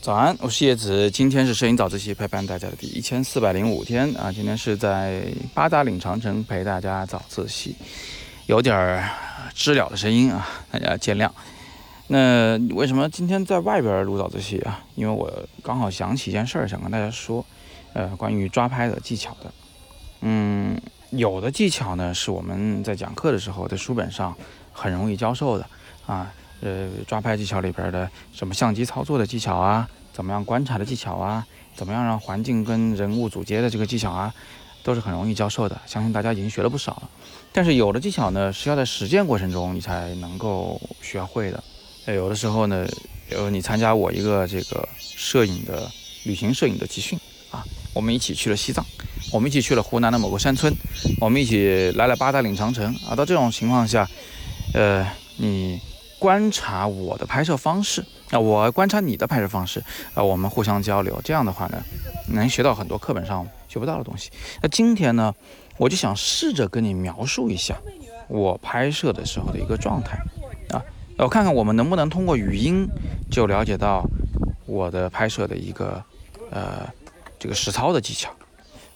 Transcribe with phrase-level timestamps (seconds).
[0.00, 1.10] 早安，我是叶子。
[1.10, 4.30] 今天是摄影早自习陪伴大家的第一千四百零五天啊！
[4.32, 7.74] 今天是在八达岭长城陪大家早自习，
[8.46, 9.10] 有点儿
[9.54, 11.28] 知了的声音啊，大家见谅。
[12.06, 14.80] 那为什么今天在外边录早自习啊？
[14.94, 15.30] 因为我
[15.64, 17.44] 刚好想起一件事儿，想跟大家说，
[17.92, 19.52] 呃，关于抓拍的技巧的。
[20.20, 20.80] 嗯，
[21.10, 24.34] 有的技巧呢是我们在讲课的时候在书本上
[24.72, 25.66] 很容易教授的
[26.06, 26.32] 啊。
[26.60, 34.34] 呃，抓拍技巧里边的什么相机操作的技巧啊，怎么样观察的技巧啊，怎么样让环境跟人物组接的这个技巧啊，
[34.82, 35.80] 都是很容易教授的。
[35.86, 37.08] 相信大家已经学了不少了。
[37.52, 41.62] 但是有的技巧呢，是要在实践过程中你才能够学会的。
[42.06, 42.84] 呃，有的时候呢，
[43.30, 45.88] 呃，你参加我一个这个摄影的
[46.24, 47.16] 旅行摄影的集训
[47.52, 47.64] 啊，
[47.94, 48.84] 我们一起去了西藏，
[49.32, 50.74] 我们一起去了湖南的某个山村，
[51.20, 53.14] 我们一起来了八达岭长城啊。
[53.14, 54.08] 到这种情况下，
[54.74, 55.06] 呃，
[55.36, 55.80] 你。
[56.18, 59.82] 观察我的拍摄方式，那我观察你的拍摄方式，
[60.14, 61.80] 啊，我们互相交流，这样的话呢，
[62.28, 64.30] 能学到很多课本上学不到的东西。
[64.60, 65.32] 那今天呢，
[65.76, 67.76] 我就想试着跟你描述一下
[68.26, 70.18] 我拍摄的时候的一个状态
[70.70, 70.82] 啊，
[71.18, 72.88] 我看看我们能不能通过语音
[73.30, 74.04] 就了解到
[74.66, 76.02] 我的拍摄的一个
[76.50, 76.88] 呃
[77.38, 78.30] 这个实操的技巧。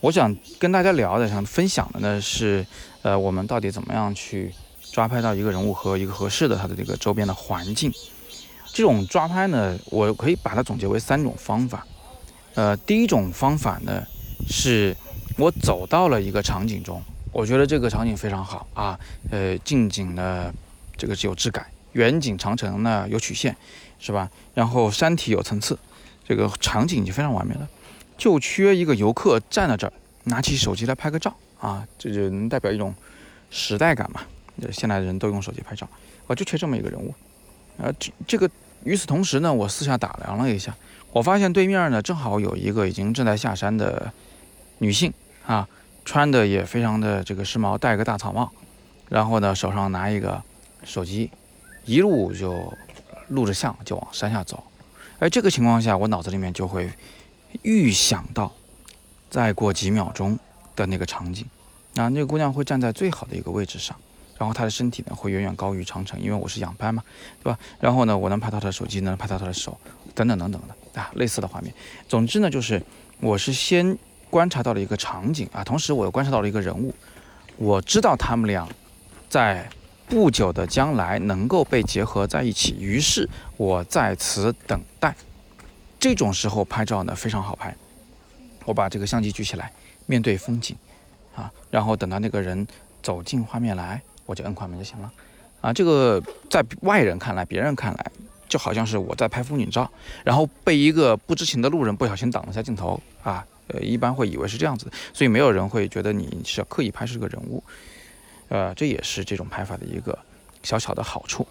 [0.00, 2.66] 我想跟大家聊的，想分享的呢是，
[3.02, 4.52] 呃，我们到底怎么样去。
[4.92, 7.90] 抓拍到一个人物和一个合适的他的这个周边的环境，
[8.74, 11.86] 这种抓拍呢，我可以把它总结为三种方法。
[12.54, 14.06] 呃，第一种方法呢，
[14.46, 14.94] 是
[15.38, 20.52] 我走到了一个场景中，我觉得这个场景非常好啊，呃，近景呢
[20.94, 23.56] 这个是有质感，远景长城呢有曲线，
[23.98, 24.30] 是吧？
[24.52, 25.78] 然后山体有层次，
[26.28, 27.66] 这个场景已经非常完美了，
[28.18, 29.92] 就缺一个游客站在这儿，
[30.24, 32.94] 拿起手机来拍个照啊，这就能代表一种
[33.48, 34.20] 时代感嘛。
[34.70, 35.88] 现在的人都用手机拍照，
[36.26, 37.14] 我就缺这么一个人物，
[37.78, 38.48] 呃，这这个
[38.84, 40.76] 与此同时呢，我私下打量了一下，
[41.12, 44.12] 我发现对面呢正好有一个已经正在下山的
[44.78, 45.12] 女性
[45.46, 45.68] 啊，
[46.04, 48.50] 穿的也非常的这个时髦，戴个大草帽，
[49.08, 50.42] 然后呢手上拿一个
[50.84, 51.30] 手机，
[51.84, 52.72] 一路就
[53.28, 54.62] 录着像就往山下走，
[55.18, 56.90] 而这个情况下，我脑子里面就会
[57.62, 58.52] 预想到
[59.30, 60.38] 再过几秒钟
[60.74, 61.46] 的那个场景，
[61.94, 63.96] 啊，那个姑娘会站在最好的一个位置上。
[64.38, 67.02] 然后他的身体呢会远远高于长城，因为我是仰拍嘛，
[67.42, 67.58] 对吧？
[67.78, 69.78] 然后呢，我能拍到他的手机，能拍到他的手，
[70.14, 71.72] 等等等等的啊，类似的画面。
[72.08, 72.82] 总之呢，就是
[73.20, 73.96] 我是先
[74.30, 76.92] 观察到了一个场景啊，同时我又观察到了一个人物，
[77.56, 78.68] 我知道他们俩
[79.28, 79.68] 在
[80.08, 85.14] 不久的将来能够被结合在一起，于是我在此等待。
[86.00, 87.76] 这种时候拍照呢非常好拍，
[88.64, 89.70] 我把这个相机举起来，
[90.06, 90.76] 面对风景
[91.36, 92.66] 啊，然后等到那个人
[93.02, 94.02] 走进画面来。
[94.32, 95.12] 我就摁快门就行了，
[95.60, 98.12] 啊，这个在外人看来，别人看来
[98.48, 99.90] 就好像是我在拍风景照，
[100.24, 107.62] 然后被一个不知情的路人不小心挡了下镜头啊，呃，一般会以为是这样子，所以没有人会觉得你是要刻意拍摄个人物，
[108.48, 110.18] 呃，这也是这种拍法的一个
[110.62, 111.46] 小小的好处，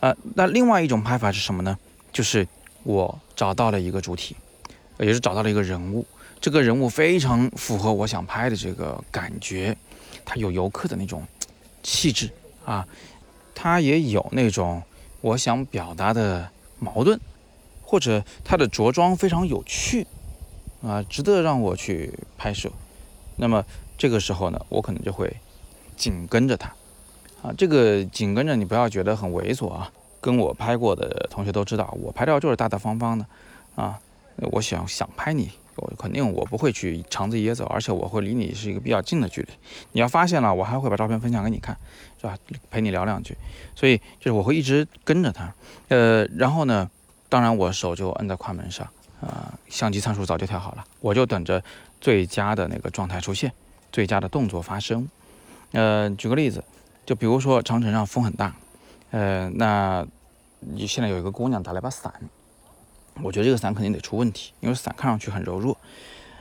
[0.00, 1.78] 呃，那另外一种拍法是什么呢？
[2.12, 2.44] 就是
[2.82, 4.34] 我找到了一个主体，
[4.98, 6.04] 也是找到了一个人物，
[6.40, 9.76] 这个人物非常符合我想拍的这个感觉，
[10.24, 11.24] 他有游客的那种。
[11.84, 12.28] 气质
[12.64, 12.88] 啊，
[13.54, 14.82] 他也有那种
[15.20, 16.50] 我想表达的
[16.80, 17.20] 矛盾，
[17.82, 20.04] 或者他的着装非常有趣
[20.82, 22.72] 啊，值得让我去拍摄。
[23.36, 23.64] 那么
[23.96, 25.36] 这个时候呢，我可能就会
[25.96, 26.74] 紧跟着他
[27.42, 27.52] 啊。
[27.56, 33.24] 这个紧跟着你不要觉得很猥琐啊，跟我拍过的同学都知道，我拍照就是大大方方的
[33.76, 34.00] 啊。
[34.50, 35.50] 我想想拍你。
[35.76, 39.48] 我肯定我不会去长子噎走，而且我会离你是一个比较近的距离。
[39.92, 41.76] 你要发现了，我还会把照片分享给你看，
[42.20, 42.36] 是吧？
[42.70, 43.36] 陪你聊两句。
[43.74, 45.52] 所以就是我会一直跟着他，
[45.88, 46.88] 呃，然后呢，
[47.28, 48.88] 当然我手就摁在快门上，
[49.20, 51.62] 啊，相机参数早就调好了，我就等着
[52.00, 53.52] 最佳的那个状态出现，
[53.90, 55.08] 最佳的动作发生。
[55.72, 56.62] 呃，举个例子，
[57.04, 58.54] 就比如说长城上风很大，
[59.10, 60.06] 呃，那
[60.60, 62.12] 你现在有一个姑娘打了把伞。
[63.22, 65.76] 我觉得这个伞肯定得出问题，因为伞看上去很柔弱，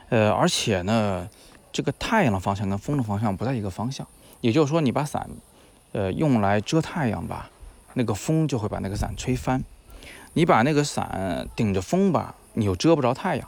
[0.09, 1.29] 呃，而且呢，
[1.71, 4.07] 这个太阳的方向跟风的方向不在一个方向，
[4.41, 5.29] 也就是说，你把伞，
[5.91, 7.49] 呃，用来遮太阳吧，
[7.93, 9.61] 那个风就会把那个伞吹翻；
[10.33, 13.47] 你把那个伞顶着风吧，你又遮不着太阳，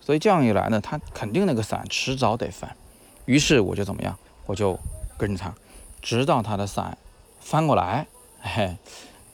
[0.00, 2.76] 所以这样一来呢，它肯定那个伞迟早得翻。
[3.24, 4.78] 于是我就怎么样，我就
[5.16, 5.54] 跟着它，
[6.02, 6.96] 直到它的伞
[7.40, 8.06] 翻过来，
[8.40, 8.76] 嘿，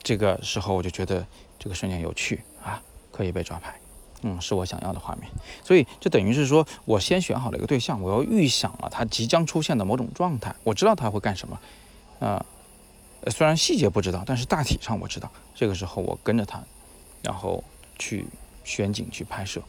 [0.03, 1.27] 这个时候我就觉得
[1.59, 2.43] 这个瞬间有趣。
[3.23, 3.73] 可以被抓拍，
[4.23, 5.31] 嗯，是我想要的画面，
[5.63, 11.61] 所以这等于是说我先选好了一个对象，我要预想了他即将出现的某种状态，我知道他会干什么，
[12.19, 12.45] 啊，
[13.29, 16.61] 虽然细节不知道，但是大体上我知道，这个时候我跟着他，
[17.23, 17.63] 然后
[17.97, 18.27] 去
[18.65, 19.63] 选景去拍摄，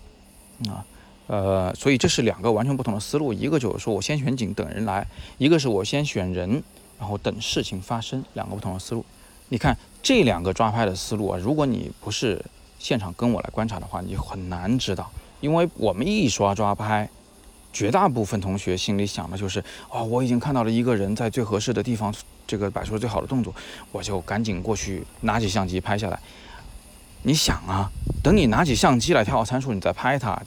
[0.68, 0.84] 啊，
[1.28, 3.32] 呃，所以这是两个完全不同的思路。
[3.32, 5.06] 一个就是说我先选景等人来，
[5.38, 6.64] 一个是我先选人，
[6.98, 9.06] 然后等事情发生，两个不同的思路。
[9.50, 12.44] 你看这两个抓拍的思路啊，如果你不是
[12.84, 15.10] 现场跟我来观察的话，你很难知道，
[15.40, 17.10] 因为我们一刷抓拍。
[17.72, 22.14] 绝大部分同学心里想的就是，哦，我已经看到了一个人在最合适的地方，
[22.46, 23.52] 这个摆出了最好的动作，
[23.92, 26.20] 我就赶紧过去拿起相机拍下来。
[27.24, 27.90] 你想啊，
[28.22, 30.40] 等你拿起相机来调好参数，你再拍它，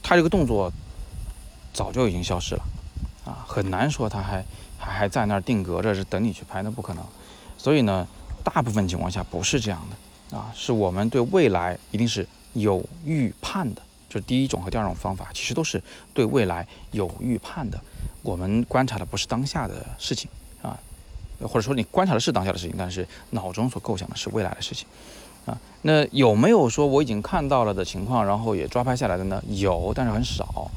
[0.00, 0.70] 它这个动作
[1.72, 2.62] 早就已经消失了，
[3.24, 4.44] 啊，很难说它还
[4.78, 7.04] 还还在那儿定格着是等你去拍，那不可能。
[7.58, 8.06] 所以呢，
[8.44, 9.96] 大部分情况下不是这样的，
[10.32, 13.82] 啊，是我们对未来一定是有预判的。
[14.08, 15.80] 就是第一种和第二种方法，其实都是
[16.12, 17.80] 对未来有预判的。
[18.22, 20.28] 我们观察的不是当下的事情
[20.62, 20.76] 啊，
[21.42, 24.84] 或者说你观察的是当下的事情，但是脑中所构想的是未来的事情
[25.46, 25.56] 啊。
[25.82, 29.40] 那有没有说我已经看到了的情况，然后也抓拍下来的呢？
[29.48, 30.68] 有，但是很少。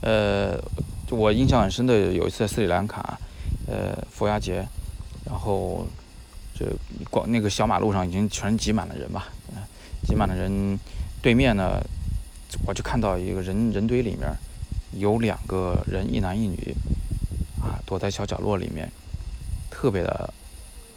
[0.00, 0.58] 呃，
[1.10, 3.18] 我印象很深的有一次在斯里兰卡，
[3.66, 4.66] 呃，佛牙节，
[5.26, 5.86] 然后
[6.58, 6.66] 这
[7.10, 9.28] 光那个小马路上已经全挤满了人吧，
[10.06, 10.78] 挤满了人，
[11.22, 11.80] 对面呢。
[12.66, 14.26] 我就看到一个人人堆里面
[14.92, 16.74] 有两个人，一男一女，
[17.60, 18.90] 啊，躲在小角落里面，
[19.70, 20.32] 特别的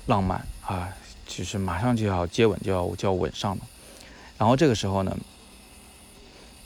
[0.06, 0.88] 浪漫啊，
[1.28, 3.64] 就是马上就要接吻，就要就要吻上了。
[4.38, 5.16] 然后这个时候呢，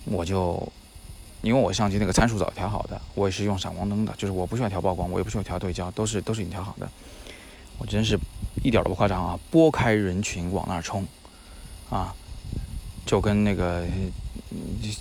[0.06, 0.72] 我就
[1.42, 6.88] 因为我相机那个参数早调好的，我也是用闪光灯的，就是我不需要调曝光，我也不需要调对焦，都是都是已经调好的。
[7.78, 8.20] 我真是
[8.64, 11.06] 一点都不夸张啊，拨开人群往那儿冲，
[11.90, 12.14] 啊，
[13.06, 13.86] 就跟那个。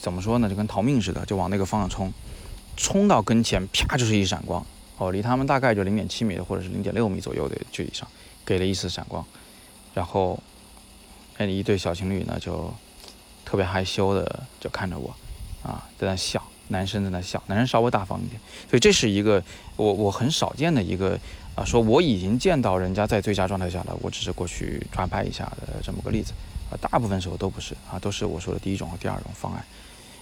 [0.01, 0.49] 怎么说呢？
[0.49, 2.13] 就跟逃命似的，就往那个方向冲，
[2.77, 4.65] 冲到跟前，啪就是一闪光。
[4.97, 8.09] 哦，离他们大概就零点七米或者是零点六米左右的距离上，
[8.45, 9.25] 给了一次闪光。
[9.93, 10.43] 然后，
[11.39, 12.73] 那一对小情侣呢，就
[13.45, 15.15] 特别害羞的就看着我，
[15.63, 16.43] 啊，在那笑。
[16.69, 18.41] 男生在那笑，男生稍微大方一点。
[18.69, 19.45] 所以这是一个
[19.77, 21.21] 我我很少见的一个
[21.55, 26.33] 啊，说我已经见到人家在最佳状态下了，我只是过去抓拍一下的这么个例子。
[26.71, 29.65] 啊大部分时候都不是啊，都是我说的第一种和第二种方案。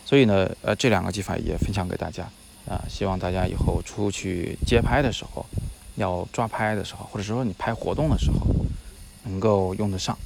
[0.04, 2.28] 所以呢，呃，这两个技法也分享给大家
[2.68, 5.46] 啊，希望大家以后出去街拍的时候，
[5.94, 8.40] 要抓拍的时候，或者说你拍活动的时候，
[9.24, 10.18] 能够用得上，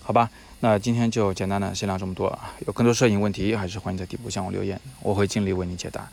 [0.00, 0.30] 好吧？
[0.60, 2.54] 那今天就简单的先聊这么多啊。
[2.66, 6.08] 有更多摄影问题，还是欢迎在底部向我留言，我会尽力为你解答。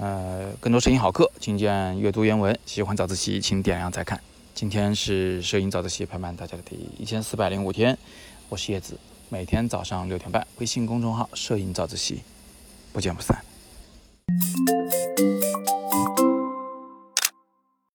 [0.00, 2.58] 呃，更多摄影好课，请见阅读原文。
[2.64, 4.18] 喜欢早自习，请点亮再看。
[4.54, 7.98] 今天是摄影早自习陪伴大家的第一千四百零五天。
[8.48, 8.98] 我是叶子，
[9.28, 12.22] 每天早上六点半，微信公众号“摄影早自习”，
[12.94, 13.44] 不见不散。